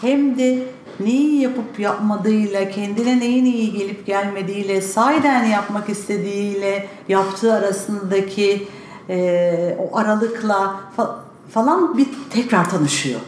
[0.00, 0.58] hem de
[1.00, 8.68] neyi yapıp yapmadığıyla, kendine neyin iyi gelip gelmediğiyle, sahiden yapmak istediğiyle yaptığı arasındaki
[9.08, 11.14] e, o aralıkla fa-
[11.50, 13.20] falan bir tekrar tanışıyor.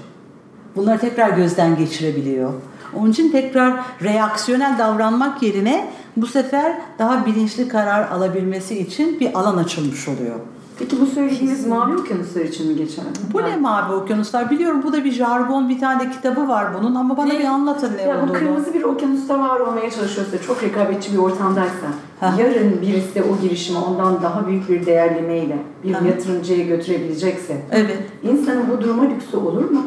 [0.76, 2.52] Bunları tekrar gözden geçirebiliyor.
[2.96, 9.56] Onun için tekrar reaksiyonel davranmak yerine bu sefer daha bilinçli karar alabilmesi için bir alan
[9.56, 10.36] açılmış oluyor.
[10.82, 13.06] Peki bu söylediğiniz mavi okyanuslar için mi geçerli?
[13.32, 14.50] Bu ne mavi okyanuslar?
[14.50, 17.38] Biliyorum bu da bir jargon, bir tane de kitabı var bunun ama bana Ne?
[17.38, 18.32] bir anlatın ne Ya bu olduğunu.
[18.32, 21.86] kırmızı bir okyanusta var olmaya çalışıyorsa, çok rekabetçi bir ortamdaysa,
[22.20, 22.34] Ha.
[22.38, 26.06] yarın birisi de o girişimi ondan daha büyük bir değerlemeyle bir Ha.
[26.06, 27.98] yatırımcıya götürebilecekse, Evet.
[28.22, 29.82] insanın bu duruma lüksü olur mu?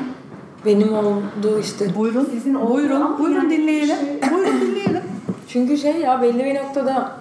[0.65, 1.95] Benim olduğu işte.
[1.95, 2.27] Buyurun.
[2.31, 3.95] Sizin olduğu ama buyurun, buyurun yani dinleyelim.
[3.95, 5.01] şey- Buyurun dinleyelim.
[5.47, 7.11] Çünkü şey ya belli bir noktada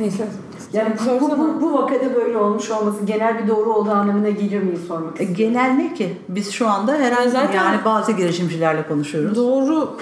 [0.00, 0.24] neyse.
[0.72, 1.38] Yani bu, sorsana.
[1.38, 5.24] bu, bu vakada böyle olmuş olması genel bir doğru olduğu anlamına gelir mi sormak E,
[5.24, 5.36] istiyorum.
[5.54, 6.16] Genel ne ki?
[6.28, 9.36] Biz şu anda herhangi Zaten- yani bazı girişimcilerle konuşuyoruz.
[9.36, 9.96] Doğru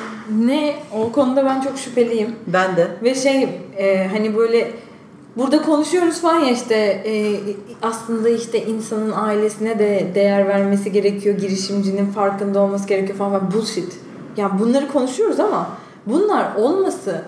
[0.45, 2.35] ne o konuda ben çok şüpheliyim.
[2.47, 2.89] Ben de.
[3.03, 4.73] Ve şey e, hani böyle
[5.37, 6.75] burada konuşuyoruz falan ya işte
[7.07, 7.37] e,
[7.83, 11.39] aslında işte insanın ailesine de değer vermesi gerekiyor.
[11.39, 13.31] Girişimcinin farkında olması gerekiyor falan.
[13.33, 13.53] falan.
[13.53, 13.93] Bullshit.
[14.37, 15.67] Yani bunları konuşuyoruz ama
[16.07, 17.23] bunlar olması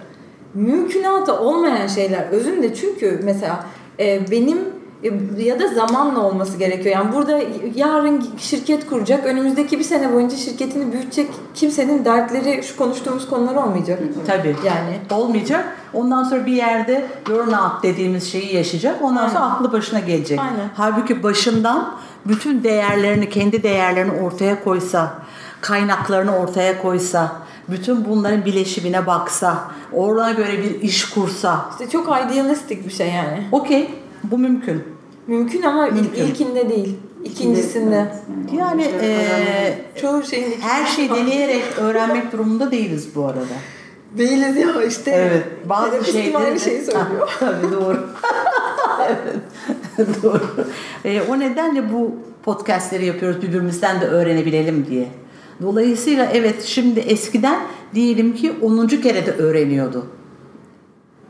[0.54, 3.66] mümkünatı olmayan şeyler özünde çünkü mesela
[4.00, 4.59] e, benim
[5.02, 6.94] e, ya da zamanla olması gerekiyor.
[6.94, 7.40] Yani burada
[7.74, 13.98] yarın şirket kuracak, önümüzdeki bir sene boyunca şirketini büyütecek kimsenin dertleri şu konuştuğumuz konular olmayacak.
[14.26, 14.56] Tabii.
[14.66, 15.76] Yani Olmayacak.
[15.94, 19.02] Ondan sonra bir yerde burnout dediğimiz şeyi yaşayacak.
[19.02, 19.54] Ondan sonra Aynen.
[19.54, 20.38] aklı başına gelecek.
[20.38, 20.70] Aynen.
[20.74, 25.14] Halbuki başından bütün değerlerini, kendi değerlerini ortaya koysa,
[25.61, 27.32] kaynaklarını ortaya koysa,
[27.68, 29.59] bütün bunların bileşimine baksa,
[29.92, 31.70] ona göre bir iş kursa.
[31.72, 33.46] işte çok idealistik bir şey yani.
[33.52, 33.90] Okey.
[34.24, 34.85] Bu mümkün.
[35.26, 36.24] Mümkün ama Mümkün.
[36.24, 36.96] ilkinde değil.
[37.24, 37.96] İkincisinde.
[37.96, 43.44] Evet, Yani eee, Çoğu şeyin her şeyi deneyerek öğrenmek durumunda değiliz bu arada.
[44.18, 45.11] Değiliz ya işte.
[45.11, 45.44] Evet.
[45.68, 46.37] Bazı şeyleri...
[46.37, 47.37] aynı şeyi söylüyor.
[47.40, 48.07] Tabii doğru.
[49.98, 50.22] evet.
[50.22, 50.40] doğru.
[51.05, 55.09] Ee, o nedenle bu podcastleri yapıyoruz birbirimizden de öğrenebilelim diye.
[55.62, 57.61] Dolayısıyla evet şimdi eskiden
[57.95, 58.87] diyelim ki 10.
[58.87, 60.07] kere de öğreniyordu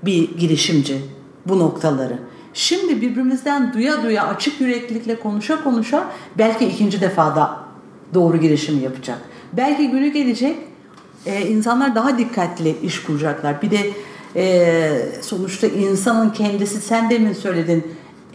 [0.03, 1.03] bir girişimci
[1.47, 2.19] bu noktaları.
[2.55, 7.61] Şimdi birbirimizden duya duya açık yüreklilikle konuşa konuşa belki ikinci defada
[8.15, 9.19] doğru girişim yapacak.
[9.53, 10.57] Belki günü gelecek
[11.27, 13.63] e, insanlar daha dikkatli iş kuracaklar.
[13.63, 13.91] Bir de
[14.37, 17.85] e, sonuçta insanın kendisi sen demin söyledin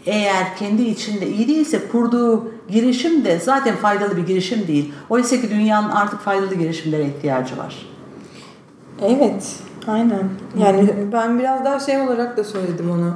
[0.05, 4.93] eğer kendi içinde iyi değilse kurduğu girişim de zaten faydalı bir girişim değil.
[5.09, 7.87] Oysa ki dünyanın artık faydalı girişimlere ihtiyacı var.
[9.01, 9.55] Evet,
[9.87, 10.29] aynen.
[10.59, 13.13] Yani ben biraz daha şey olarak da söyledim onu.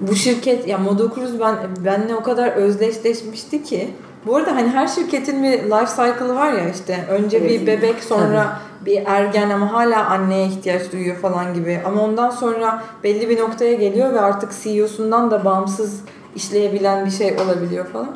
[0.00, 3.90] Bu şirket, ya Modokruz ben benle o kadar özdeşleşmişti ki.
[4.26, 7.04] Bu arada hani her şirketin bir life cycle'ı var ya işte.
[7.10, 7.50] Önce Evet.
[7.50, 11.80] bir bebek sonra bir ergen ama hala anneye ihtiyaç duyuyor falan gibi.
[11.84, 16.00] Ama ondan sonra belli bir noktaya geliyor ve artık CEO'sundan da bağımsız
[16.36, 18.10] işleyebilen bir şey olabiliyor falan.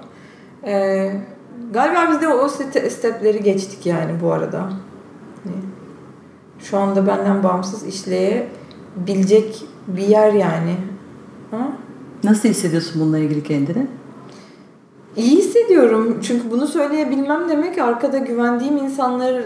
[0.67, 1.13] Ee,
[1.73, 4.61] galiba biz de o ste- stepleri geçtik yani bu arada.
[5.45, 5.57] Hani
[6.59, 10.77] şu anda benden bağımsız işleyebilecek bir yer yani.
[11.53, 11.73] Ama
[12.25, 13.87] Nasıl hissediyorsun bununla ilgili kendini?
[15.17, 16.19] İyi hissediyorum.
[16.23, 19.45] Çünkü bunu söyleyebilmem demek arkada güvendiğim insanları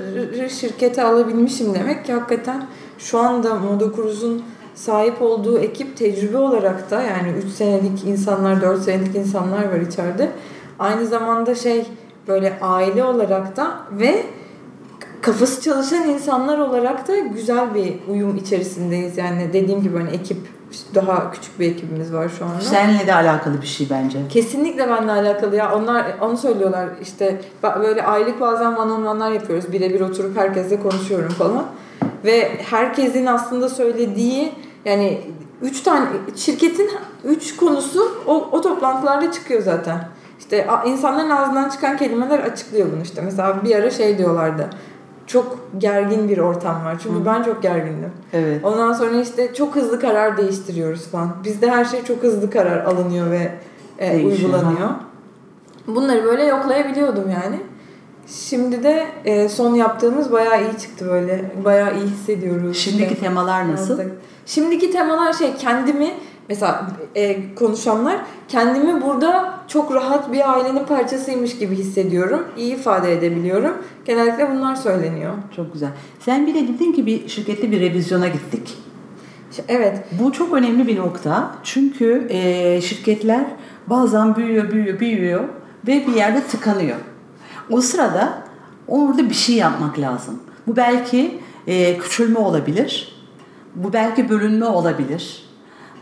[0.50, 2.66] şirkete alabilmişim demek ki hakikaten
[2.98, 4.42] şu anda Modokruz'un
[4.74, 10.30] sahip olduğu ekip tecrübe olarak da yani 3 senelik insanlar, 4 senelik insanlar var içeride.
[10.78, 11.86] Aynı zamanda şey
[12.28, 14.22] böyle aile olarak da ve
[15.20, 19.18] kafası çalışan insanlar olarak da güzel bir uyum içerisindeyiz.
[19.18, 20.38] Yani dediğim gibi hani ekip
[20.94, 22.60] daha küçük bir ekibimiz var şu anda.
[22.60, 24.18] Seninle de alakalı bir şey bence.
[24.28, 25.74] Kesinlikle benimle alakalı ya.
[25.74, 29.72] Onlar onu söylüyorlar işte böyle aylık bazen one on one'lar yapıyoruz.
[29.72, 31.64] Birebir oturup herkesle konuşuyorum falan.
[32.24, 34.52] Ve herkesin aslında söylediği
[34.84, 35.20] yani
[35.62, 36.90] üç tane şirketin
[37.24, 40.08] üç konusu o, o toplantılarda çıkıyor zaten.
[40.38, 43.22] İşte insanların ağzından çıkan kelimeler açıklıyor bunu işte.
[43.22, 44.70] Mesela bir ara şey diyorlardı.
[45.28, 46.98] Çok gergin bir ortam var.
[47.02, 47.26] Çünkü Hı.
[47.26, 48.12] ben çok gergindim.
[48.32, 48.64] Evet.
[48.64, 51.36] Ondan sonra işte çok hızlı karar değiştiriyoruz falan.
[51.44, 53.52] Bizde her şey çok hızlı karar alınıyor ve
[53.98, 54.88] e, uygulanıyor.
[55.86, 57.60] Bunları böyle yoklayabiliyordum yani.
[58.26, 61.52] Şimdi de e, son yaptığımız bayağı iyi çıktı böyle.
[61.64, 62.76] Bayağı iyi hissediyoruz.
[62.76, 64.00] Şimdiki İşte temalar nasıl?
[64.46, 66.14] Şimdiki temalar şey kendimi
[66.48, 72.44] mesela e, konuşanlar kendimi burada çok rahat bir ailenin parçasıymış gibi hissediyorum.
[72.56, 73.74] İyi ifade edebiliyorum.
[74.04, 75.34] Genellikle bunlar söyleniyor.
[75.56, 75.90] Çok güzel.
[76.20, 78.78] Sen bir de dedin ki bir şirkette bir revizyona gittik.
[79.68, 80.04] Evet.
[80.20, 81.54] Bu çok önemli bir nokta.
[81.62, 83.44] Çünkü e, şirketler
[83.86, 85.44] bazen büyüyor, büyüyor, büyüyor
[85.86, 86.96] ve bir yerde tıkanıyor.
[87.70, 88.42] O sırada
[88.88, 90.38] orada bir şey yapmak lazım.
[90.66, 93.14] Bu belki e, küçülme olabilir.
[93.74, 95.47] Bu belki bölünme olabilir.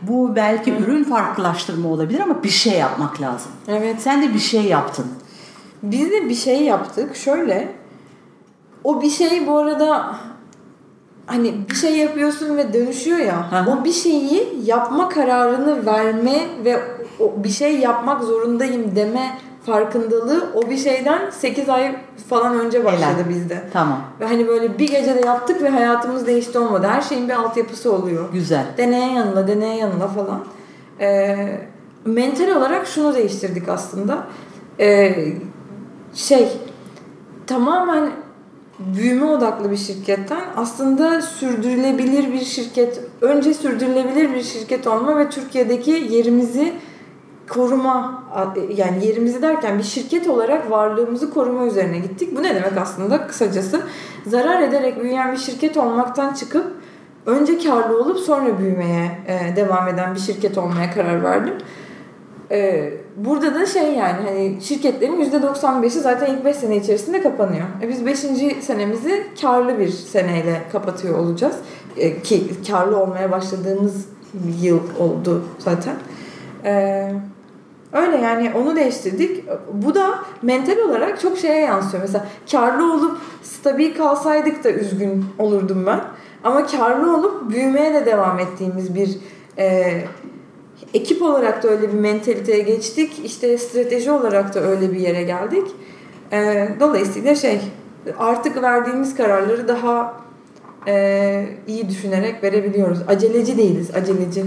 [0.03, 3.53] Bu belki ürün farklılaştırma olabilir ama bir şey yapmak lazım.
[3.69, 3.97] Evet.
[4.01, 5.07] Sen de bir şey yaptın.
[5.83, 7.17] Biz de bir şey yaptık.
[7.17, 7.73] Şöyle.
[8.85, 10.17] O bir şey bu arada
[11.27, 13.53] hani bir şey yapıyorsun ve dönüşüyor ya.
[13.53, 13.71] Hı hı.
[13.71, 16.81] O bir şeyi yapma kararını verme ve
[17.21, 21.97] o bir şey yapmak zorundayım deme farkındalığı o bir şeyden 8 ay
[22.29, 23.29] falan önce başladı Helal.
[23.29, 23.63] bizde.
[23.73, 24.01] Tamam.
[24.21, 26.87] Ve hani böyle bir gecede yaptık ve hayatımız değişti olmadı.
[26.87, 28.33] Her şeyin bir altyapısı oluyor.
[28.33, 28.67] Güzel.
[28.79, 30.45] Deneye yanına, deneye yanına falan.
[31.01, 31.61] Ee,
[32.05, 34.27] mental olarak şunu değiştirdik aslında.
[34.81, 35.15] Ee,
[36.15, 36.49] şey,
[37.47, 38.11] tamamen
[38.79, 45.91] büyüme odaklı bir şirketten aslında sürdürülebilir bir şirket, önce sürdürülebilir bir şirket olma ve Türkiye'deki
[45.91, 46.73] yerimizi
[47.49, 48.25] koruma
[48.77, 52.37] yani yerimizi derken bir şirket olarak varlığımızı koruma üzerine gittik.
[52.37, 53.81] Bu ne demek aslında kısacası?
[54.27, 56.67] Zarar ederek büyüyen bir şirket olmaktan çıkıp
[57.27, 61.55] önce karlı olup sonra büyümeye e, devam eden bir şirket olmaya karar verdim.
[62.51, 67.67] E, burada da şey yani hani şirketlerin %95'i zaten ilk 5 sene içerisinde kapanıyor.
[67.83, 68.19] E, biz 5.
[68.61, 71.57] senemizi karlı bir seneyle kapatıyor olacağız.
[71.97, 74.07] E, ki karlı olmaya başladığımız
[74.63, 75.95] yıl oldu zaten.
[76.65, 77.13] Eee
[77.97, 79.45] Öyle yani onu değiştirdik.
[79.73, 82.03] Bu da mental olarak çok şeye yansıyor.
[82.03, 86.01] Mesela karlı olup stabil kalsaydık da üzgün olurdum ben.
[86.45, 89.19] Ama karlı olup büyümeye de devam ettiğimiz bir
[89.59, 90.01] e,
[90.95, 93.21] ekip olarak da öyle bir mentaliteye geçtik.
[93.25, 95.67] İşte strateji olarak da öyle bir yere geldik.
[96.33, 97.61] E, dolayısıyla şey
[98.19, 100.15] artık verdiğimiz kararları daha
[100.89, 102.99] e, iyi düşünerek verebiliyoruz.
[103.09, 104.45] Aceleci değiliz, aceleci.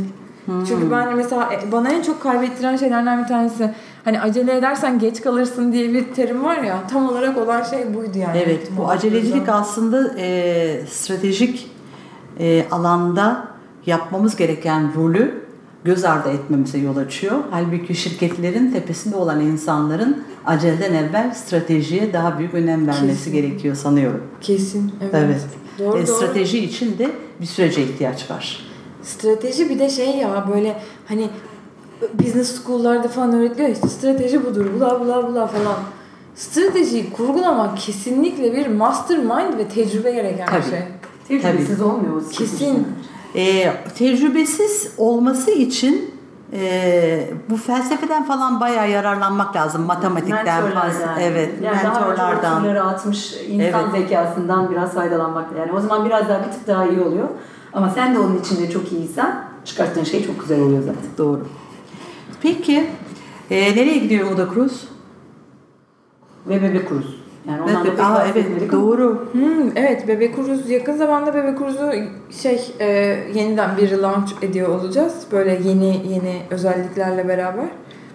[0.68, 3.74] Çünkü ben mesela e, bana en çok kaybettiren şeylerden bir tanesi
[4.06, 8.18] hani acele edersen geç kalırsın diye bir terim var ya tam olarak olan şey buydu
[8.18, 8.38] yani.
[8.46, 11.72] Evet, bu acelecilik aslında e, stratejik
[12.40, 13.48] e, alanda
[13.86, 15.44] yapmamız gereken rolü
[15.84, 17.38] göz ardı etmemize yol açıyor.
[17.52, 23.34] Halbuki şirketlerin tepesinde olan insanların aceleden evvel stratejiye daha büyük önem vermesi Kesin.
[23.34, 24.24] gerekiyor sanıyorum.
[24.42, 24.92] Kesin.
[25.02, 25.14] Evet.
[25.16, 25.42] Evet.
[25.80, 26.16] Doğru, E, doğru.
[26.16, 28.69] strateji için de bir sürece ihtiyaç var.
[29.04, 31.30] Strateji bir de şey ya böyle hani
[32.14, 35.76] business school'larda falan öğretiliyor işte strateji budur bla bla bla falan.
[36.36, 40.62] Stratejiyi kurgulamak kesinlikle bir mastermind ve tecrübe gereken Tabii.
[40.62, 40.80] bir şey.
[41.28, 42.88] Tecrübesiz olmuyor o Kesin.
[43.36, 46.12] E, tecrübesiz olması için
[46.54, 49.82] e, bu felsefeden falan bayağı yararlanmak lazım.
[49.82, 50.82] Matematikten Mentorlardan.
[50.82, 51.22] fazla.
[51.22, 52.58] Evet, yani Daha mentorlardan.
[52.58, 55.46] oturları atmış insan zekasından biraz faydalanmak.
[55.60, 57.28] Yani o zaman biraz daha bir tık daha iyi oluyor.
[57.74, 61.02] Ama sen de onun içinde çok iyiysen çıkarttığın şey çok güzel oluyor zaten.
[61.18, 61.48] Doğru.
[62.42, 62.88] Peki
[63.52, 64.88] e, nereye gidiyor Oda Cruz?
[66.48, 67.20] Ve bebek kuruz.
[67.48, 69.28] Yani ondan da Evet, aa, evet ama- doğru.
[69.32, 71.92] Hmm, evet Bebek Uruz yakın zamanda Bebek Uruz'u
[72.42, 72.88] şey e,
[73.34, 75.26] yeniden bir launch ediyor olacağız.
[75.32, 77.66] Böyle yeni yeni özelliklerle beraber.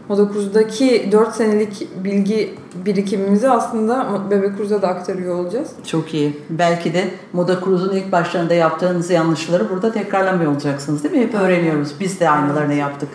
[0.09, 5.71] Moda Cruz'daki 4 senelik bilgi birikimimizi aslında Bebek Uruz'a da aktarıyor olacağız.
[5.87, 6.41] Çok iyi.
[6.51, 11.21] Belki de Moda Cruz'un ilk başlarında yaptığınız yanlışları burada tekrarlamıyor olacaksınız değil mi?
[11.21, 11.95] Hep öğreniyoruz.
[12.01, 13.09] Biz de aynılarını yaptık.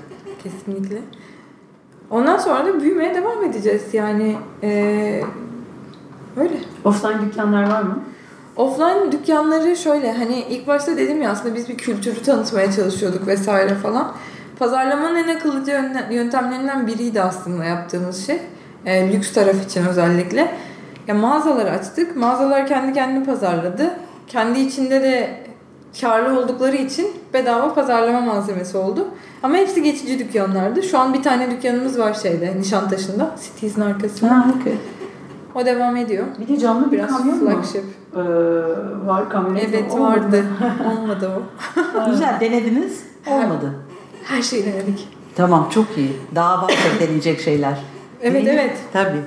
[0.43, 1.01] Kesinlikle.
[2.09, 3.83] Ondan sonra da büyümeye devam edeceğiz.
[3.93, 5.21] Yani e,
[6.37, 6.53] öyle.
[6.85, 7.99] Offline dükkanlar var mı?
[8.55, 13.75] Offline dükkanları şöyle hani ilk başta dedim ya aslında biz bir kültürü tanıtmaya çalışıyorduk vesaire
[13.75, 14.11] falan.
[14.59, 18.41] Pazarlamanın en akıllıca yönte- yöntemlerinden biriydi aslında yaptığımız şey.
[18.85, 20.51] E, lüks taraf için özellikle.
[21.07, 22.15] Ya mağazalar açtık.
[22.15, 23.89] Mağazalar kendi kendini pazarladı.
[24.27, 25.29] Kendi içinde de
[26.01, 29.07] karlı oldukları için bedava pazarlama malzemesi oldu.
[29.43, 30.83] Ama hepsi geçici dükkanlardı.
[30.83, 33.31] Şu an bir tane dükkanımız var şeyde Nişantaşı'nda.
[33.43, 34.31] Cities'in arkasında.
[34.31, 34.73] Ha, okey.
[35.55, 36.25] O devam ediyor.
[36.39, 37.49] Bir de canlı bir Biraz kamyon mu?
[37.49, 37.83] flagship.
[38.15, 38.19] Ee,
[39.07, 39.75] var kamyonet mi?
[39.79, 40.21] Evet Olmadı.
[40.21, 40.43] vardı.
[40.97, 42.09] Olmadı o.
[42.11, 43.03] Güzel denediniz.
[43.27, 43.73] Olmadı.
[44.29, 45.07] Her şeyi denedik.
[45.35, 46.11] Tamam çok iyi.
[46.35, 47.77] Daha varsa deneyecek şeyler.
[48.21, 48.61] Evet, Değil mi?
[48.61, 48.77] evet.
[48.93, 49.21] Tabii.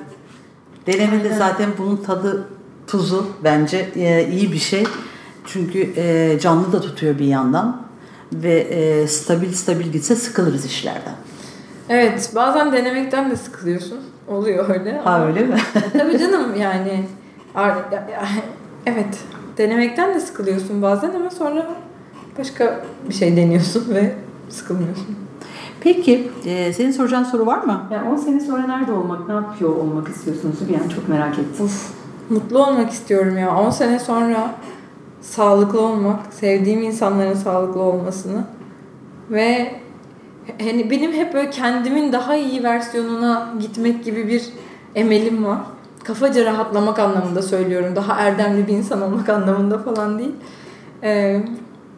[0.87, 2.49] Denemede zaten bunun tadı
[2.87, 4.85] tuzu bence e, iyi bir şey.
[5.47, 7.83] Çünkü e, canlı da tutuyor bir yandan.
[8.33, 11.15] Ve e, stabil stabil gitse sıkılırız işlerden.
[11.89, 14.01] Evet bazen denemekten de sıkılıyorsun.
[14.29, 14.99] Oluyor öyle.
[14.99, 15.57] Ha ama- öyle mi?
[15.93, 17.05] Tabii canım yani.
[18.87, 19.19] Evet.
[19.59, 21.71] Denemekten de sıkılıyorsun bazen ama sonra
[22.39, 24.15] başka bir şey deniyorsun ve
[24.53, 25.17] sıkılmıyorsun.
[25.81, 27.83] Peki e, senin soracağın soru var mı?
[27.91, 30.69] Yani 10 sene sonra nerede olmak, ne yapıyor olmak istiyorsunuz?
[30.69, 31.65] Bir an çok merak ettim.
[31.65, 31.93] Uf,
[32.31, 33.57] mutlu olmak istiyorum ya.
[33.57, 34.55] 10 sene sonra
[35.21, 38.45] sağlıklı olmak, sevdiğim insanların sağlıklı olmasını
[39.31, 39.75] ve
[40.61, 44.45] hani benim hep böyle kendimin daha iyi versiyonuna gitmek gibi bir
[44.95, 45.59] emelim var.
[46.05, 47.97] Kafaca rahatlamak anlamında söylüyorum.
[47.97, 50.35] Daha erdemli bir insan olmak anlamında falan değil.
[51.03, 51.43] Ee,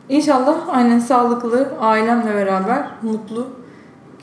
[0.09, 3.47] inşallah aynen sağlıklı, ailemle beraber mutlu,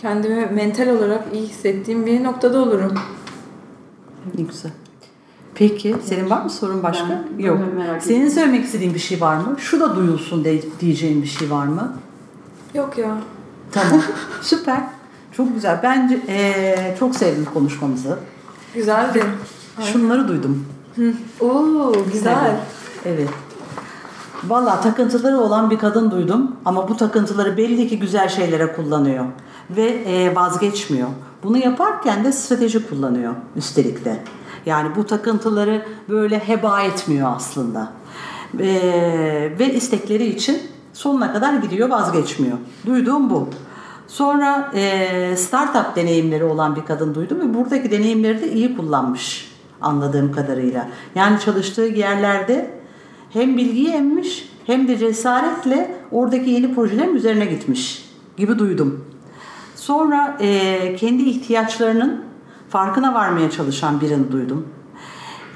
[0.01, 2.93] kendimi mental olarak iyi hissettiğim bir noktada olurum.
[4.37, 4.71] Ne güzel.
[5.55, 7.09] Peki senin var mı sorun başka?
[7.09, 7.59] Ben- Yok.
[7.77, 9.55] merak Senin söylemek istediğin bir şey var mı?
[9.59, 11.93] Şu da duyulsun de, diyeceğin bir şey var mı?
[12.73, 13.17] Yok ya.
[13.71, 14.01] Tamam.
[14.41, 14.81] Süper.
[15.31, 15.79] Çok güzel.
[15.83, 18.19] Bence eee, çok sevdim konuşmamızı.
[18.75, 19.23] Güzeldi.
[19.79, 20.65] Şunları duydum.
[21.39, 22.55] Oo güzel.
[23.05, 23.29] Evet.
[24.47, 29.25] Valla takıntıları olan bir kadın duydum ama bu takıntıları belli ki güzel şeylere kullanıyor
[29.69, 31.07] ve e, vazgeçmiyor.
[31.43, 34.23] Bunu yaparken de strateji kullanıyor üstelik de.
[34.65, 37.91] Yani bu takıntıları böyle heba etmiyor aslında.
[38.59, 38.67] E,
[39.59, 40.61] ve istekleri için
[40.93, 42.57] sonuna kadar gidiyor vazgeçmiyor.
[42.85, 43.49] Duyduğum bu.
[44.07, 49.51] Sonra e, startup deneyimleri olan bir kadın duydum ve buradaki deneyimleri de iyi kullanmış
[49.81, 50.87] anladığım kadarıyla.
[51.15, 52.80] Yani çalıştığı yerlerde
[53.33, 59.05] hem bilgiyi emmiş hem de cesaretle oradaki yeni projelerin üzerine gitmiş gibi duydum.
[59.75, 62.23] Sonra e, kendi ihtiyaçlarının
[62.69, 64.67] farkına varmaya çalışan birini duydum.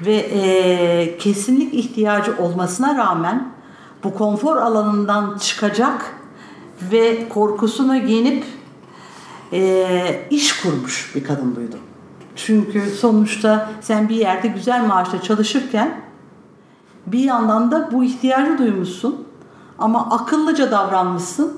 [0.06, 3.48] Ve e, kesinlik ihtiyacı olmasına rağmen
[4.04, 6.14] bu konfor alanından çıkacak
[6.92, 8.44] ve korkusunu yenip
[9.52, 11.80] e, iş kurmuş bir kadın duydum.
[12.36, 16.05] Çünkü sonuçta sen bir yerde güzel maaşla çalışırken
[17.06, 19.26] bir yandan da bu ihtiyacı duymuşsun
[19.78, 21.52] ama akıllıca davranmışsın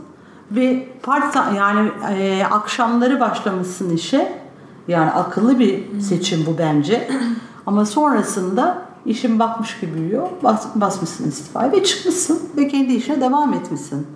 [0.50, 4.48] ve part yani e, akşamları başlamışsın işe.
[4.88, 7.10] Yani akıllı bir seçim bu bence.
[7.66, 10.28] Ama sonrasında işin bakmış gibi büyüyor.
[10.42, 14.06] Bas, basmışsın istifayı ve çıkmışsın ve kendi işine devam etmişsin.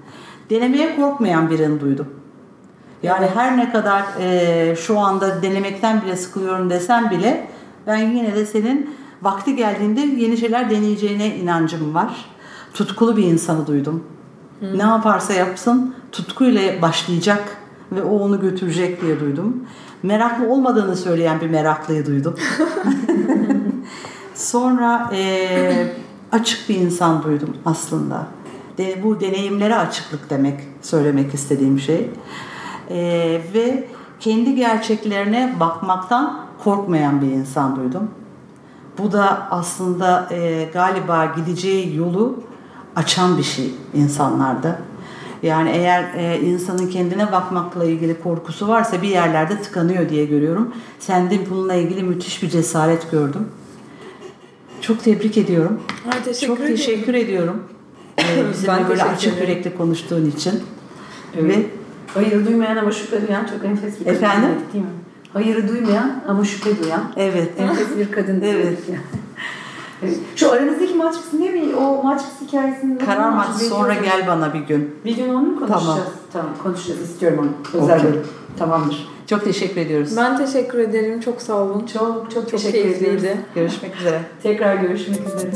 [0.50, 2.06] Denemeye korkmayan birini duydum.
[3.02, 7.48] Yani her ne kadar e, şu anda denemekten bile sıkılıyorum desem bile
[7.86, 12.24] ben yine de senin vakti geldiğinde yeni şeyler deneyeceğine inancım var.
[12.74, 14.04] Tutkulu bir insanı duydum.
[14.62, 17.56] Ne yaparsa yapsın tutkuyla başlayacak
[17.92, 19.66] ve o onu götürecek diye duydum.
[20.02, 22.34] Meraklı olmadığını söyleyen bir meraklıyı duydum.
[24.34, 25.92] Sonra e,
[26.32, 28.26] açık bir insan duydum aslında.
[28.78, 32.10] De, bu deneyimlere açıklık demek, söylemek istediğim şey.
[32.90, 32.98] E,
[33.54, 33.88] ve
[34.20, 38.10] kendi gerçeklerine bakmaktan korkmayan bir insan duydum.
[38.98, 42.36] Bu da aslında e, galiba gideceği yolu
[42.96, 44.78] açan bir şey insanlarda.
[45.42, 50.74] Yani eğer e, insanın kendine bakmakla ilgili korkusu varsa bir yerlerde tıkanıyor diye görüyorum.
[50.98, 53.48] Sende bununla ilgili müthiş bir cesaret gördüm.
[54.80, 55.80] Çok tebrik ediyorum.
[56.12, 56.76] Ay, teşekkür Çok ederim.
[56.76, 57.62] teşekkür ediyorum.
[58.18, 59.48] Ee, bizimle Ben böyle açık ederim.
[59.50, 60.62] yürekli konuştuğun için.
[61.40, 61.56] Evet.
[61.58, 61.66] Ve
[62.14, 64.48] Hayır duymayan ama şüphe duyan çok enfes bir Efendim?
[64.72, 64.90] değil mi?
[65.32, 67.60] Hayırı duymayan ama şüphe duyan evet.
[67.60, 68.78] enfes bir kadın Evet.
[70.04, 70.18] Evet.
[70.36, 71.76] Şu aranızdaki Matrix ne mi?
[71.76, 74.94] O Matrix hikayesini Karar maçı sonra gel bana bir gün.
[75.04, 75.86] Bir gün onu mu konuşacağız?
[75.86, 76.06] Tamam.
[76.32, 77.00] Tamam, konuşacağız.
[77.00, 77.38] istiyorum
[77.74, 77.82] onu.
[77.82, 78.22] Özel bölüm.
[78.58, 79.08] Tamamdır.
[79.26, 80.16] Çok teşekkür ediyoruz.
[80.16, 81.20] Ben teşekkür ederim.
[81.20, 81.86] Çok sağ olun.
[81.92, 82.98] Çok çok Çok teşekkür ediyoruz.
[83.00, 83.36] keyifliydi.
[83.54, 84.20] Görüşmek üzere.
[84.42, 85.52] Tekrar görüşmek üzere.